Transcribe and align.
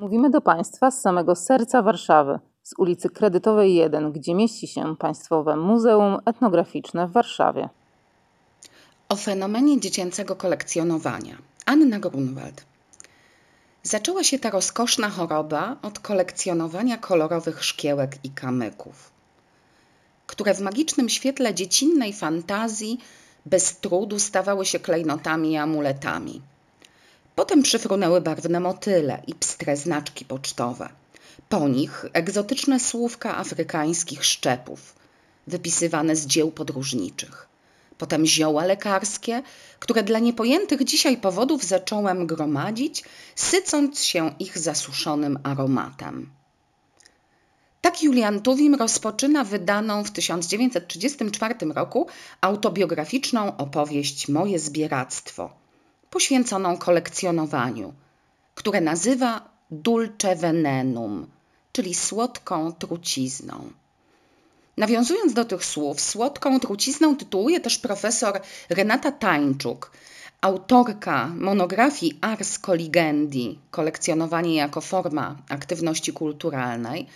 Mówimy 0.00 0.30
do 0.30 0.40
Państwa 0.40 0.90
z 0.90 1.00
samego 1.00 1.34
serca 1.36 1.82
Warszawy, 1.82 2.38
z 2.62 2.74
ulicy 2.78 3.10
Kredytowej 3.10 3.74
1, 3.74 4.12
gdzie 4.12 4.34
mieści 4.34 4.68
się 4.68 4.96
Państwowe 4.96 5.56
Muzeum 5.56 6.18
Etnograficzne 6.24 7.06
w 7.06 7.12
Warszawie. 7.12 7.68
O 9.08 9.16
fenomenie 9.16 9.80
dziecięcego 9.80 10.36
kolekcjonowania. 10.36 11.38
Anna 11.66 11.98
Grunwald. 11.98 12.64
Zaczęła 13.82 14.24
się 14.24 14.38
ta 14.38 14.50
rozkoszna 14.50 15.10
choroba 15.10 15.76
od 15.82 15.98
kolekcjonowania 15.98 16.98
kolorowych 16.98 17.64
szkiełek 17.64 18.16
i 18.24 18.30
kamyków, 18.30 19.10
które 20.26 20.54
w 20.54 20.60
magicznym 20.60 21.08
świetle 21.08 21.54
dziecinnej 21.54 22.12
fantazji 22.12 22.98
bez 23.46 23.80
trudu 23.80 24.18
stawały 24.18 24.66
się 24.66 24.78
klejnotami 24.78 25.52
i 25.52 25.56
amuletami. 25.56 26.42
Potem 27.40 27.62
przyfrunęły 27.62 28.20
barwne 28.20 28.60
motyle 28.60 29.22
i 29.26 29.34
pstre 29.34 29.76
znaczki 29.76 30.24
pocztowe. 30.24 30.88
Po 31.48 31.68
nich 31.68 32.04
egzotyczne 32.12 32.80
słówka 32.80 33.36
afrykańskich 33.36 34.24
szczepów, 34.24 34.94
wypisywane 35.46 36.16
z 36.16 36.26
dzieł 36.26 36.50
podróżniczych. 36.50 37.48
Potem 37.98 38.26
zioła 38.26 38.64
lekarskie, 38.64 39.42
które 39.78 40.02
dla 40.02 40.18
niepojętych 40.18 40.84
dzisiaj 40.84 41.16
powodów 41.16 41.64
zacząłem 41.64 42.26
gromadzić, 42.26 43.04
sycąc 43.34 44.02
się 44.02 44.34
ich 44.38 44.58
zasuszonym 44.58 45.38
aromatem. 45.42 46.30
Tak 47.80 48.02
Julian 48.02 48.40
Tuwim 48.40 48.74
rozpoczyna 48.74 49.44
wydaną 49.44 50.04
w 50.04 50.10
1934 50.10 51.54
roku 51.74 52.06
autobiograficzną 52.40 53.56
opowieść 53.56 54.28
Moje 54.28 54.58
zbieractwo– 54.58 55.50
poświęconą 56.10 56.76
kolekcjonowaniu, 56.76 57.92
które 58.54 58.80
nazywa 58.80 59.50
dulce 59.70 60.36
venenum, 60.36 61.26
czyli 61.72 61.94
słodką 61.94 62.72
trucizną. 62.72 63.70
Nawiązując 64.76 65.32
do 65.32 65.44
tych 65.44 65.64
słów, 65.64 66.00
słodką 66.00 66.60
trucizną 66.60 67.16
tytułuje 67.16 67.60
też 67.60 67.78
profesor 67.78 68.40
Renata 68.68 69.12
Tańczuk, 69.12 69.90
autorka 70.40 71.26
monografii 71.26 72.18
Ars 72.20 72.58
Coligendi, 72.58 73.58
kolekcjonowanie 73.70 74.54
jako 74.54 74.80
forma 74.80 75.36
aktywności 75.48 76.12
kulturalnej, 76.12 77.06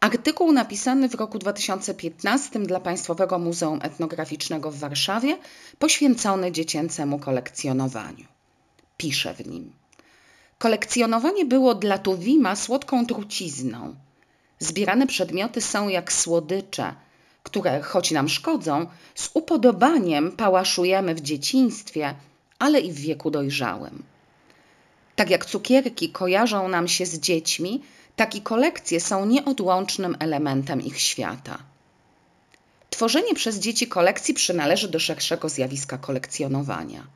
artykuł 0.00 0.52
napisany 0.52 1.08
w 1.08 1.14
roku 1.14 1.38
2015 1.38 2.58
dla 2.60 2.80
Państwowego 2.80 3.38
Muzeum 3.38 3.78
Etnograficznego 3.82 4.70
w 4.70 4.78
Warszawie, 4.78 5.38
poświęcony 5.78 6.52
dziecięcemu 6.52 7.18
kolekcjonowaniu 7.18 8.37
pisze 8.98 9.34
w 9.34 9.46
nim. 9.46 9.72
Kolekcjonowanie 10.58 11.44
było 11.44 11.74
dla 11.74 11.98
Tuwima 11.98 12.56
słodką 12.56 13.06
trucizną. 13.06 13.94
Zbierane 14.58 15.06
przedmioty 15.06 15.60
są 15.60 15.88
jak 15.88 16.12
słodycze, 16.12 16.94
które, 17.42 17.82
choć 17.82 18.10
nam 18.10 18.28
szkodzą, 18.28 18.86
z 19.14 19.30
upodobaniem 19.34 20.32
pałaszujemy 20.32 21.14
w 21.14 21.20
dzieciństwie, 21.20 22.14
ale 22.58 22.80
i 22.80 22.92
w 22.92 23.00
wieku 23.00 23.30
dojrzałym. 23.30 24.02
Tak 25.16 25.30
jak 25.30 25.46
cukierki 25.46 26.12
kojarzą 26.12 26.68
nam 26.68 26.88
się 26.88 27.06
z 27.06 27.18
dziećmi, 27.18 27.82
tak 28.16 28.34
i 28.34 28.40
kolekcje 28.40 29.00
są 29.00 29.26
nieodłącznym 29.26 30.16
elementem 30.18 30.80
ich 30.80 31.00
świata. 31.00 31.58
Tworzenie 32.90 33.34
przez 33.34 33.58
dzieci 33.58 33.86
kolekcji 33.86 34.34
przynależy 34.34 34.88
do 34.88 34.98
szerszego 34.98 35.48
zjawiska 35.48 35.98
kolekcjonowania 35.98 37.06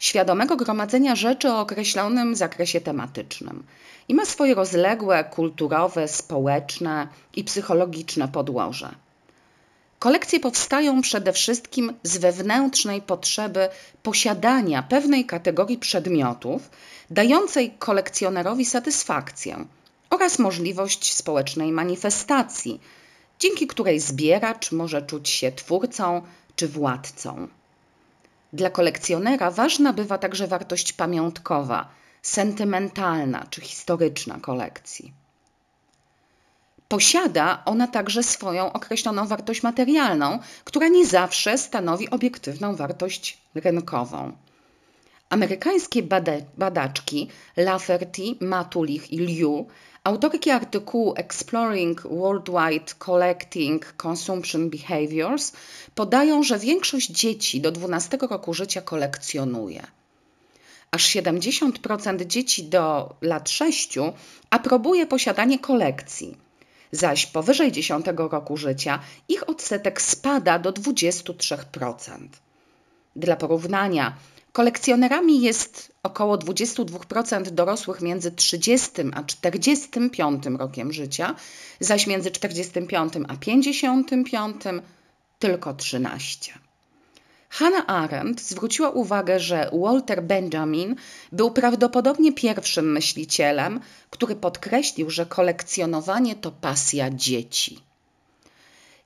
świadomego 0.00 0.56
gromadzenia 0.56 1.16
rzeczy 1.16 1.48
o 1.48 1.60
określonym 1.60 2.36
zakresie 2.36 2.80
tematycznym 2.80 3.62
i 4.08 4.14
ma 4.14 4.24
swoje 4.24 4.54
rozległe 4.54 5.24
kulturowe, 5.24 6.08
społeczne 6.08 7.08
i 7.36 7.44
psychologiczne 7.44 8.28
podłoże. 8.28 8.94
Kolekcje 9.98 10.40
powstają 10.40 11.02
przede 11.02 11.32
wszystkim 11.32 11.92
z 12.02 12.18
wewnętrznej 12.18 13.02
potrzeby 13.02 13.68
posiadania 14.02 14.82
pewnej 14.82 15.26
kategorii 15.26 15.78
przedmiotów, 15.78 16.70
dającej 17.10 17.70
kolekcjonerowi 17.78 18.64
satysfakcję 18.64 19.64
oraz 20.10 20.38
możliwość 20.38 21.14
społecznej 21.14 21.72
manifestacji, 21.72 22.80
dzięki 23.38 23.66
której 23.66 24.00
zbieracz 24.00 24.72
może 24.72 25.02
czuć 25.02 25.28
się 25.28 25.52
twórcą 25.52 26.22
czy 26.56 26.68
władcą. 26.68 27.48
Dla 28.52 28.70
kolekcjonera 28.70 29.50
ważna 29.50 29.92
bywa 29.92 30.18
także 30.18 30.46
wartość 30.46 30.92
pamiątkowa, 30.92 31.88
sentymentalna 32.22 33.46
czy 33.50 33.60
historyczna 33.60 34.38
kolekcji. 34.40 35.12
Posiada 36.88 37.62
ona 37.64 37.86
także 37.86 38.22
swoją 38.22 38.72
określoną 38.72 39.26
wartość 39.26 39.62
materialną, 39.62 40.38
która 40.64 40.88
nie 40.88 41.06
zawsze 41.06 41.58
stanowi 41.58 42.10
obiektywną 42.10 42.76
wartość 42.76 43.38
rynkową. 43.54 44.32
Amerykańskie 45.30 46.02
badaczki 46.58 47.28
Lafferty, 47.56 48.22
Matulich 48.40 49.12
i 49.12 49.18
Liu 49.18 49.66
Autorki 50.04 50.50
artykułu 50.50 51.14
Exploring 51.16 52.02
Worldwide 52.02 52.94
Collecting 52.98 53.92
Consumption 53.96 54.70
Behaviors 54.70 55.52
podają, 55.94 56.42
że 56.42 56.58
większość 56.58 57.10
dzieci 57.10 57.60
do 57.60 57.70
12 57.70 58.18
roku 58.30 58.54
życia 58.54 58.80
kolekcjonuje. 58.80 59.86
Aż 60.90 61.06
70% 61.06 62.26
dzieci 62.26 62.64
do 62.64 63.14
lat 63.20 63.50
6 63.50 63.98
aprobuje 64.50 65.06
posiadanie 65.06 65.58
kolekcji, 65.58 66.36
zaś 66.92 67.26
powyżej 67.26 67.72
10 67.72 68.06
roku 68.16 68.56
życia 68.56 69.00
ich 69.28 69.48
odsetek 69.48 70.02
spada 70.02 70.58
do 70.58 70.72
23%. 70.72 72.28
Dla 73.16 73.36
porównania, 73.36 74.16
Kolekcjonerami 74.52 75.40
jest 75.40 75.92
około 76.02 76.38
22% 76.38 77.42
dorosłych 77.42 78.00
między 78.00 78.32
30 78.32 78.90
a 79.14 79.22
45 79.22 80.44
rokiem 80.58 80.92
życia, 80.92 81.34
zaś 81.80 82.06
między 82.06 82.30
45 82.30 83.12
a 83.28 83.36
55 83.36 84.62
tylko 85.38 85.74
13. 85.74 86.52
Hannah 87.48 87.84
Arendt 87.86 88.40
zwróciła 88.42 88.90
uwagę, 88.90 89.40
że 89.40 89.70
Walter 89.72 90.22
Benjamin 90.22 90.96
był 91.32 91.50
prawdopodobnie 91.50 92.32
pierwszym 92.32 92.92
myślicielem, 92.92 93.80
który 94.10 94.36
podkreślił, 94.36 95.10
że 95.10 95.26
kolekcjonowanie 95.26 96.34
to 96.34 96.50
pasja 96.50 97.10
dzieci. 97.10 97.80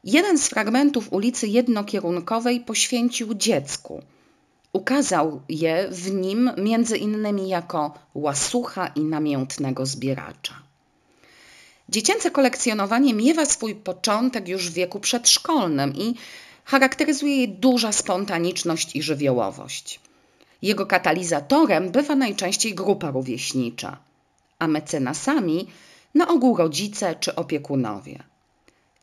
Jeden 0.04 0.38
z 0.38 0.48
fragmentów 0.48 1.12
ulicy 1.12 1.48
Jednokierunkowej 1.48 2.60
poświęcił 2.60 3.34
dziecku– 3.34 4.02
Ukazał 4.74 5.40
je 5.48 5.88
w 5.90 6.10
nim 6.12 6.50
między 6.56 6.96
innymi 6.96 7.48
jako 7.48 7.94
łasucha 8.14 8.86
i 8.86 9.00
namiętnego 9.00 9.86
zbieracza. 9.86 10.54
Dziecięce 11.88 12.30
kolekcjonowanie 12.30 13.14
miewa 13.14 13.46
swój 13.46 13.74
początek 13.74 14.48
już 14.48 14.70
w 14.70 14.72
wieku 14.72 15.00
przedszkolnym 15.00 15.94
i 15.96 16.14
charakteryzuje 16.64 17.36
je 17.36 17.48
duża 17.48 17.92
spontaniczność 17.92 18.96
i 18.96 19.02
żywiołowość. 19.02 20.00
Jego 20.62 20.86
katalizatorem 20.86 21.90
bywa 21.90 22.14
najczęściej 22.14 22.74
grupa 22.74 23.10
rówieśnicza, 23.10 23.96
a 24.58 24.66
mecenasami 24.66 25.66
na 26.14 26.28
ogół 26.28 26.56
rodzice 26.56 27.14
czy 27.14 27.34
opiekunowie. 27.34 28.33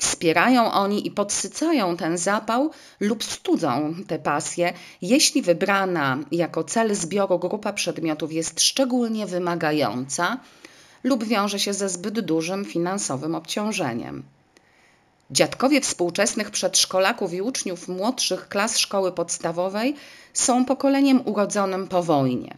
Wspierają 0.01 0.71
oni 0.71 1.07
i 1.07 1.11
podsycają 1.11 1.97
ten 1.97 2.17
zapał 2.17 2.71
lub 2.99 3.23
studzą 3.23 3.95
tę 4.07 4.19
pasję, 4.19 4.73
jeśli 5.01 5.41
wybrana 5.41 6.17
jako 6.31 6.63
cel 6.63 6.95
zbioru 6.95 7.39
grupa 7.39 7.73
przedmiotów 7.73 8.33
jest 8.33 8.61
szczególnie 8.61 9.25
wymagająca 9.25 10.37
lub 11.03 11.23
wiąże 11.23 11.59
się 11.59 11.73
ze 11.73 11.89
zbyt 11.89 12.19
dużym 12.19 12.65
finansowym 12.65 13.35
obciążeniem. 13.35 14.23
Dziadkowie 15.31 15.81
współczesnych 15.81 16.51
przedszkolaków 16.51 17.33
i 17.33 17.41
uczniów 17.41 17.87
młodszych 17.87 18.47
klas 18.47 18.77
szkoły 18.77 19.11
podstawowej 19.11 19.95
są 20.33 20.65
pokoleniem 20.65 21.21
urodzonym 21.25 21.87
po 21.87 22.03
wojnie 22.03 22.57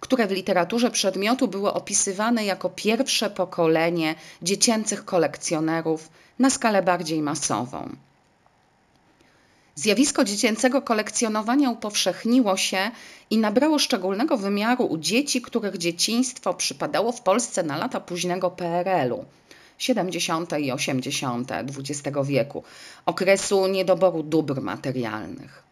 które 0.00 0.26
w 0.26 0.30
literaturze 0.30 0.90
przedmiotu 0.90 1.48
było 1.48 1.74
opisywane 1.74 2.44
jako 2.44 2.70
pierwsze 2.70 3.30
pokolenie 3.30 4.14
dziecięcych 4.42 5.04
kolekcjonerów 5.04 6.08
na 6.38 6.50
skalę 6.50 6.82
bardziej 6.82 7.22
masową. 7.22 7.96
Zjawisko 9.74 10.24
dziecięcego 10.24 10.82
kolekcjonowania 10.82 11.70
upowszechniło 11.70 12.56
się 12.56 12.90
i 13.30 13.38
nabrało 13.38 13.78
szczególnego 13.78 14.36
wymiaru 14.36 14.84
u 14.84 14.98
dzieci, 14.98 15.42
których 15.42 15.78
dzieciństwo 15.78 16.54
przypadało 16.54 17.12
w 17.12 17.20
Polsce 17.20 17.62
na 17.62 17.76
lata 17.76 18.00
późnego 18.00 18.50
PRL-u. 18.50 19.24
70. 19.78 20.58
i 20.58 20.72
80. 20.72 21.52
XX 21.52 22.18
wieku, 22.24 22.64
okresu 23.06 23.66
niedoboru 23.66 24.22
dóbr 24.22 24.60
materialnych. 24.60 25.69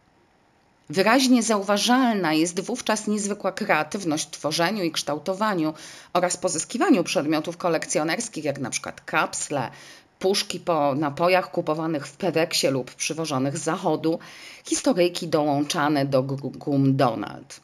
Wyraźnie 0.89 1.43
zauważalna 1.43 2.33
jest 2.33 2.59
wówczas 2.59 3.07
niezwykła 3.07 3.51
kreatywność 3.51 4.27
w 4.27 4.31
tworzeniu 4.31 4.83
i 4.83 4.91
kształtowaniu 4.91 5.73
oraz 6.13 6.37
pozyskiwaniu 6.37 7.03
przedmiotów 7.03 7.57
kolekcjonerskich, 7.57 8.43
jak 8.43 8.59
na 8.59 8.69
przykład 8.69 9.01
kapsle, 9.01 9.71
puszki 10.19 10.59
po 10.59 10.95
napojach 10.95 11.51
kupowanych 11.51 12.07
w 12.07 12.17
Peweksie 12.17 12.67
lub 12.67 12.93
przywożonych 12.95 13.57
z 13.57 13.63
zachodu, 13.63 14.19
historyjki 14.65 15.27
dołączane 15.27 16.05
do 16.05 16.23
gum 16.23 16.95
Donald. 16.95 17.59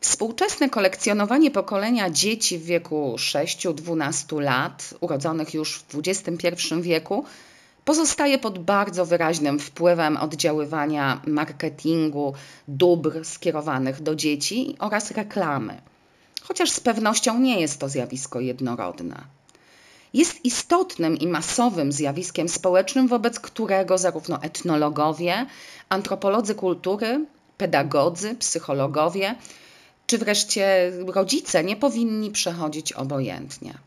Współczesne 0.00 0.70
kolekcjonowanie 0.70 1.50
pokolenia 1.50 2.10
dzieci 2.10 2.58
w 2.58 2.64
wieku 2.64 3.14
6-12 3.18 4.40
lat, 4.40 4.94
urodzonych 5.00 5.54
już 5.54 5.78
w 5.78 5.98
XXI 5.98 6.74
wieku, 6.80 7.24
pozostaje 7.86 8.38
pod 8.38 8.58
bardzo 8.58 9.06
wyraźnym 9.06 9.58
wpływem 9.58 10.16
oddziaływania 10.16 11.20
marketingu, 11.26 12.34
dóbr 12.68 13.24
skierowanych 13.24 14.02
do 14.02 14.14
dzieci 14.14 14.76
oraz 14.78 15.10
reklamy. 15.10 15.80
Chociaż 16.42 16.70
z 16.70 16.80
pewnością 16.80 17.38
nie 17.38 17.60
jest 17.60 17.80
to 17.80 17.88
zjawisko 17.88 18.40
jednorodne. 18.40 19.24
Jest 20.14 20.44
istotnym 20.44 21.18
i 21.18 21.26
masowym 21.26 21.92
zjawiskiem 21.92 22.48
społecznym, 22.48 23.08
wobec 23.08 23.40
którego 23.40 23.98
zarówno 23.98 24.42
etnologowie, 24.42 25.46
antropolodzy 25.88 26.54
kultury, 26.54 27.26
pedagodzy, 27.58 28.34
psychologowie, 28.34 29.34
czy 30.06 30.18
wreszcie 30.18 30.92
rodzice 31.06 31.64
nie 31.64 31.76
powinni 31.76 32.30
przechodzić 32.30 32.92
obojętnie. 32.92 33.78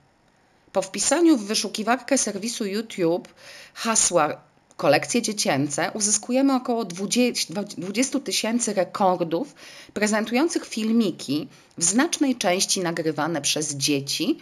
Po 0.73 0.81
wpisaniu 0.81 1.37
w 1.37 1.45
wyszukiwarkę 1.45 2.17
serwisu 2.17 2.65
YouTube 2.65 3.27
hasła 3.73 4.41
kolekcje 4.77 5.21
dziecięce 5.21 5.91
uzyskujemy 5.93 6.55
około 6.55 6.85
20 6.85 8.19
tysięcy 8.19 8.73
rekordów 8.73 9.55
prezentujących 9.93 10.65
filmiki, 10.65 11.47
w 11.77 11.83
znacznej 11.83 12.35
części 12.35 12.79
nagrywane 12.81 13.41
przez 13.41 13.75
dzieci, 13.75 14.37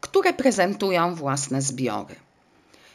które 0.00 0.32
prezentują 0.32 1.14
własne 1.14 1.62
zbiory. 1.62 2.14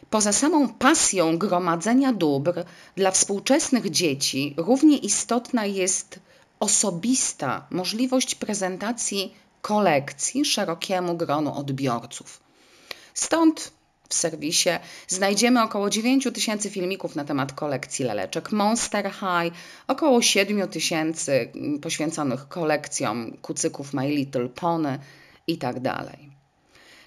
Poza 0.10 0.34
samą 0.34 0.70
pasją 0.70 1.38
gromadzenia 1.38 2.14
dóbr 2.14 2.66
dla 2.96 3.12
współczesnych 3.12 3.90
dzieci, 3.90 4.56
równie 4.58 4.98
istotna 4.98 5.66
jest 5.66 6.20
osobista 6.60 7.68
możliwość 7.72 8.36
prezentacji 8.36 9.34
kolekcji 9.62 10.46
szerokiemu 10.46 11.18
gronu 11.18 11.58
odbiorców. 11.58 12.47
Stąd 13.18 13.72
w 14.10 14.14
serwisie 14.14 14.70
znajdziemy 15.08 15.64
około 15.64 15.90
9 15.90 16.28
tysięcy 16.34 16.70
filmików 16.70 17.16
na 17.16 17.26
temat 17.26 17.54
kolekcji 17.54 18.06
laleczek 18.06 18.52
Monster 18.52 19.12
High, 19.12 19.54
około 19.88 20.22
7 20.22 20.68
tysięcy 20.68 21.52
poświęconych 21.82 22.48
kolekcjom 22.48 23.38
kucyków 23.42 23.94
My 23.94 24.10
Little 24.10 24.50
Pony 24.50 25.00
itd. 25.48 25.82
Tak 25.82 26.18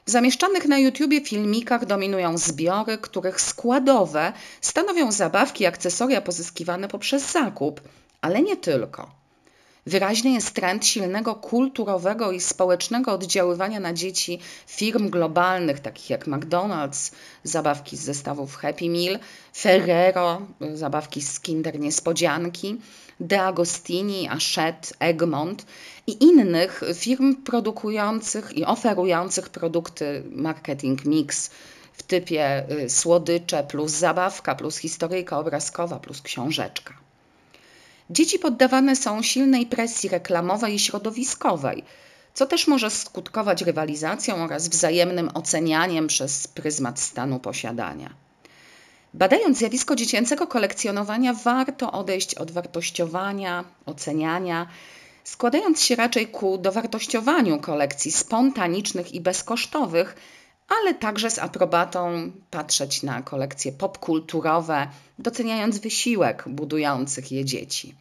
w 0.06 0.10
zamieszczanych 0.10 0.66
na 0.66 0.78
YouTubie 0.78 1.20
filmikach 1.20 1.86
dominują 1.86 2.38
zbiory, 2.38 2.98
których 2.98 3.40
składowe 3.40 4.32
stanowią 4.60 5.12
zabawki 5.12 5.64
i 5.64 5.66
akcesoria 5.66 6.20
pozyskiwane 6.20 6.88
poprzez 6.88 7.32
zakup, 7.32 7.80
ale 8.20 8.42
nie 8.42 8.56
tylko. 8.56 9.19
Wyraźny 9.86 10.30
jest 10.30 10.54
trend 10.54 10.86
silnego 10.86 11.34
kulturowego 11.34 12.32
i 12.32 12.40
społecznego 12.40 13.12
oddziaływania 13.12 13.80
na 13.80 13.92
dzieci 13.92 14.38
firm 14.66 15.10
globalnych, 15.10 15.80
takich 15.80 16.10
jak 16.10 16.26
McDonald's, 16.26 17.12
zabawki 17.44 17.96
z 17.96 18.00
zestawów 18.00 18.56
Happy 18.56 18.90
Meal, 18.90 19.18
Ferrero, 19.56 20.42
zabawki 20.74 21.22
z 21.22 21.40
Kinder 21.40 21.80
Niespodzianki, 21.80 22.80
De 23.20 23.42
Agostini, 23.42 24.28
Hachette, 24.28 24.94
Egmont 24.98 25.66
i 26.06 26.24
innych 26.24 26.80
firm 26.94 27.34
produkujących 27.34 28.56
i 28.56 28.64
oferujących 28.64 29.48
produkty 29.48 30.22
marketing 30.30 31.04
mix 31.04 31.50
w 31.92 32.02
typie 32.02 32.70
y, 32.70 32.90
słodycze 32.90 33.64
plus 33.64 33.90
zabawka 33.90 34.54
plus 34.54 34.76
historyjka 34.76 35.38
obrazkowa 35.38 35.98
plus 35.98 36.22
książeczka. 36.22 37.09
Dzieci 38.10 38.38
poddawane 38.38 38.96
są 38.96 39.22
silnej 39.22 39.66
presji 39.66 40.08
reklamowej 40.08 40.74
i 40.74 40.78
środowiskowej, 40.78 41.84
co 42.34 42.46
też 42.46 42.66
może 42.66 42.90
skutkować 42.90 43.62
rywalizacją 43.62 44.34
oraz 44.44 44.68
wzajemnym 44.68 45.30
ocenianiem 45.34 46.06
przez 46.06 46.48
pryzmat 46.48 47.00
stanu 47.00 47.40
posiadania. 47.40 48.14
Badając 49.14 49.58
zjawisko 49.58 49.96
dziecięcego 49.96 50.46
kolekcjonowania, 50.46 51.34
warto 51.34 51.92
odejść 51.92 52.34
od 52.34 52.50
wartościowania, 52.50 53.64
oceniania, 53.86 54.66
składając 55.24 55.82
się 55.82 55.96
raczej 55.96 56.26
ku 56.26 56.58
dowartościowaniu 56.58 57.60
kolekcji 57.60 58.12
spontanicznych 58.12 59.12
i 59.14 59.20
bezkosztowych, 59.20 60.16
ale 60.78 60.94
także 60.94 61.30
z 61.30 61.38
aprobatą 61.38 62.32
patrzeć 62.50 63.02
na 63.02 63.22
kolekcje 63.22 63.72
popkulturowe, 63.72 64.88
doceniając 65.18 65.78
wysiłek 65.78 66.44
budujących 66.48 67.32
je 67.32 67.44
dzieci. 67.44 67.94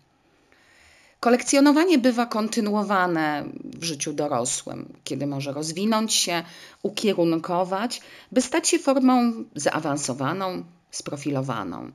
Kolekcjonowanie 1.19 1.97
bywa 1.97 2.25
kontynuowane 2.25 3.45
w 3.63 3.83
życiu 3.83 4.13
dorosłym, 4.13 4.93
kiedy 5.03 5.27
może 5.27 5.53
rozwinąć 5.53 6.13
się, 6.13 6.43
ukierunkować, 6.83 8.01
by 8.31 8.41
stać 8.41 8.67
się 8.67 8.79
formą 8.79 9.33
zaawansowaną, 9.55 10.63
sprofilowaną. 10.91 11.91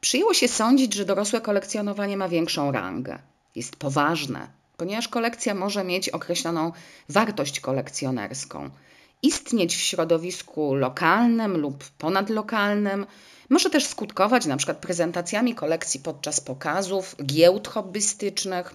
Przyjęło 0.00 0.34
się 0.34 0.48
sądzić, 0.48 0.94
że 0.94 1.04
dorosłe 1.04 1.40
kolekcjonowanie 1.40 2.16
ma 2.16 2.28
większą 2.28 2.72
rangę. 2.72 3.18
Jest 3.54 3.76
poważne, 3.76 4.48
ponieważ 4.76 5.08
kolekcja 5.08 5.54
może 5.54 5.84
mieć 5.84 6.08
określoną 6.08 6.72
wartość 7.08 7.60
kolekcjonerską, 7.60 8.70
istnieć 9.22 9.76
w 9.76 9.80
środowisku 9.80 10.74
lokalnym 10.74 11.56
lub 11.56 11.84
ponadlokalnym, 11.98 13.06
może 13.48 13.70
też 13.70 13.86
skutkować 13.86 14.46
np. 14.46 14.74
prezentacjami 14.74 15.54
kolekcji 15.54 16.00
podczas 16.00 16.40
pokazów, 16.40 17.16
giełd 17.26 17.68
hobbystycznych, 17.68 18.74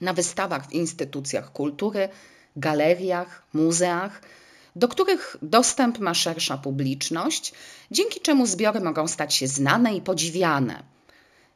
na 0.00 0.12
wystawach 0.12 0.66
w 0.68 0.72
instytucjach 0.72 1.52
kultury, 1.52 2.08
galeriach, 2.56 3.42
muzeach, 3.52 4.22
do 4.76 4.88
których 4.88 5.36
dostęp 5.42 5.98
ma 5.98 6.14
szersza 6.14 6.58
publiczność, 6.58 7.52
dzięki 7.90 8.20
czemu 8.20 8.46
zbiory 8.46 8.80
mogą 8.80 9.08
stać 9.08 9.34
się 9.34 9.46
znane 9.46 9.94
i 9.94 10.00
podziwiane. 10.00 10.82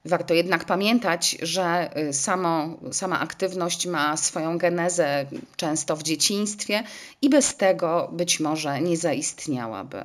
Warto 0.04 0.34
jednak 0.34 0.64
pamiętać, 0.64 1.36
że 1.42 1.90
y, 1.98 2.12
samo, 2.12 2.78
sama 2.92 3.20
aktywność 3.20 3.86
ma 3.86 4.16
swoją 4.16 4.58
genezę 4.58 5.26
często 5.56 5.96
w 5.96 6.02
dzieciństwie 6.02 6.82
i 7.22 7.30
bez 7.30 7.56
tego 7.56 8.08
być 8.12 8.40
może 8.40 8.80
nie 8.80 8.96
zaistniałaby. 8.96 10.04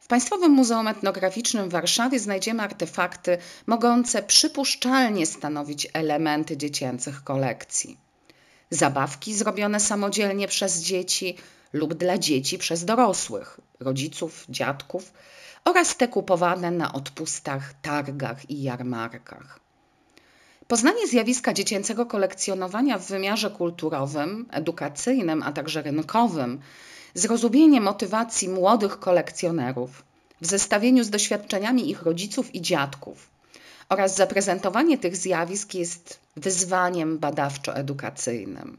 W 0.00 0.06
Państwowym 0.06 0.52
Muzeum 0.52 0.88
Etnograficznym 0.88 1.68
w 1.68 1.72
Warszawie 1.72 2.18
znajdziemy 2.18 2.62
artefakty 2.62 3.38
mogące 3.66 4.22
przypuszczalnie 4.22 5.26
stanowić 5.26 5.88
elementy 5.92 6.56
dziecięcych 6.56 7.24
kolekcji. 7.24 7.96
Zabawki 8.70 9.34
zrobione 9.34 9.80
samodzielnie 9.80 10.48
przez 10.48 10.80
dzieci 10.80 11.36
lub 11.72 11.94
dla 11.94 12.18
dzieci 12.18 12.58
przez 12.58 12.84
dorosłych, 12.84 13.60
rodziców, 13.80 14.44
dziadków 14.48 15.12
oraz 15.64 15.96
te 15.96 16.08
kupowane 16.08 16.70
na 16.70 16.92
odpustach, 16.92 17.74
targach 17.82 18.50
i 18.50 18.62
jarmarkach. 18.62 19.60
Poznanie 20.68 21.06
zjawiska 21.06 21.54
dziecięcego 21.54 22.06
kolekcjonowania 22.06 22.98
w 22.98 23.06
wymiarze 23.06 23.50
kulturowym, 23.50 24.46
edukacyjnym, 24.50 25.42
a 25.42 25.52
także 25.52 25.82
rynkowym, 25.82 26.60
zrozumienie 27.14 27.80
motywacji 27.80 28.48
młodych 28.48 28.98
kolekcjonerów 28.98 30.02
w 30.40 30.46
zestawieniu 30.46 31.04
z 31.04 31.10
doświadczeniami 31.10 31.90
ich 31.90 32.02
rodziców 32.02 32.54
i 32.54 32.62
dziadków 32.62 33.30
oraz 33.88 34.16
zaprezentowanie 34.16 34.98
tych 34.98 35.16
zjawisk 35.16 35.74
jest 35.74 36.20
wyzwaniem 36.36 37.18
badawczo-edukacyjnym. 37.18 38.76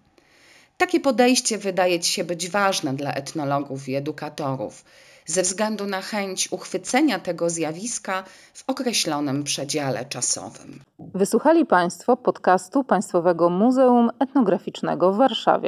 Takie 0.79 0.99
podejście 0.99 1.57
wydaje 1.57 1.99
ci 1.99 2.11
się 2.11 2.23
być 2.23 2.49
ważne 2.49 2.93
dla 2.93 3.13
etnologów 3.13 3.89
i 3.89 3.95
edukatorów, 3.95 4.83
ze 5.25 5.41
względu 5.41 5.85
na 5.85 6.01
chęć 6.01 6.51
uchwycenia 6.51 7.19
tego 7.19 7.49
zjawiska 7.49 8.23
w 8.53 8.63
określonym 8.67 9.43
przedziale 9.43 10.05
czasowym. 10.05 10.79
Wysłuchali 10.99 11.65
Państwo 11.65 12.17
podcastu 12.17 12.83
Państwowego 12.83 13.49
Muzeum 13.49 14.09
Etnograficznego 14.19 15.13
w 15.13 15.17
Warszawie. 15.17 15.67